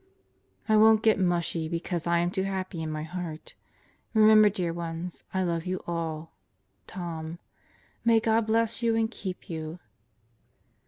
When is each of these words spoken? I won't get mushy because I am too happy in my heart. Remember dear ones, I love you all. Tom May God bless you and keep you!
I 0.67 0.77
won't 0.77 1.03
get 1.03 1.19
mushy 1.19 1.69
because 1.69 2.07
I 2.07 2.17
am 2.17 2.31
too 2.31 2.41
happy 2.41 2.81
in 2.81 2.89
my 2.89 3.03
heart. 3.03 3.53
Remember 4.15 4.49
dear 4.49 4.73
ones, 4.73 5.23
I 5.31 5.43
love 5.43 5.67
you 5.67 5.83
all. 5.85 6.31
Tom 6.87 7.37
May 8.03 8.19
God 8.19 8.47
bless 8.47 8.81
you 8.81 8.95
and 8.95 9.11
keep 9.11 9.47
you! 9.47 9.77